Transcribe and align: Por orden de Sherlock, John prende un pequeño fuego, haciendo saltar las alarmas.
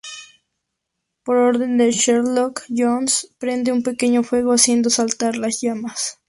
Por 1.21 1.35
orden 1.35 1.77
de 1.77 1.91
Sherlock, 1.91 2.63
John 2.69 3.05
prende 3.37 3.71
un 3.71 3.83
pequeño 3.83 4.23
fuego, 4.23 4.51
haciendo 4.51 4.89
saltar 4.89 5.37
las 5.37 5.59
alarmas. 5.63 6.17